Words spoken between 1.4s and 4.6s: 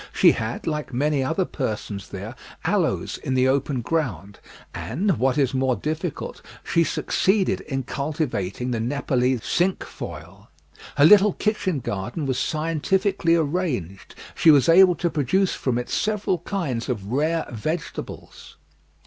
persons there, aloes in the open ground,